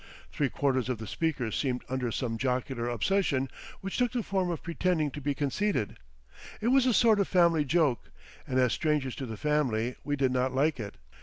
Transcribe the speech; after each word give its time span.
Three 0.31 0.49
quarters 0.49 0.89
of 0.89 0.97
the 0.97 1.05
speakers 1.05 1.55
seemed 1.55 1.85
under 1.87 2.11
some 2.11 2.39
jocular 2.39 2.89
obsession 2.89 3.51
which 3.81 3.97
took 3.97 4.13
the 4.13 4.23
form 4.23 4.49
of 4.49 4.63
pretending 4.63 5.11
to 5.11 5.21
be 5.21 5.35
conceited. 5.35 5.95
It 6.59 6.69
was 6.69 6.87
a 6.87 6.91
sort 6.95 7.19
of 7.19 7.27
family 7.27 7.65
joke, 7.65 8.09
and 8.47 8.57
as 8.59 8.73
strangers 8.73 9.15
to 9.17 9.27
the 9.27 9.37
family 9.37 9.95
we 10.03 10.15
did 10.15 10.31
not 10.31 10.55
like 10.55 10.79
it.... 10.79 10.97